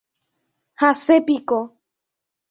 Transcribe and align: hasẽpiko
hasẽpiko 0.79 1.59